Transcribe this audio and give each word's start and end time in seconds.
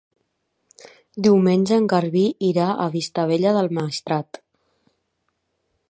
Diumenge 1.27 1.77
en 1.81 1.85
Garbí 1.93 2.23
irà 2.47 2.71
a 2.73 2.89
Vistabella 2.97 3.53
del 3.59 3.71
Maestrat. 3.81 4.43